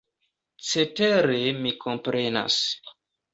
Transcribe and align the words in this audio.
Cetere 0.69 1.43
mi 1.59 1.75
komprenas! 1.85 2.59